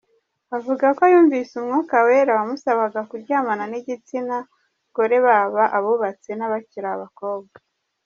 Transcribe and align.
Avuga 0.57 0.85
ko 0.97 1.03
yumviye 1.11 1.53
Umwuka 1.59 1.95
Wera 2.07 2.31
wamusabaga 2.39 2.99
kuryamana 3.09 3.63
n’igitsinagore 3.67 5.15
baba 5.25 5.63
abubatse 5.77 6.29
n’abakiri 6.35 6.87
abakobwa. 6.95 7.55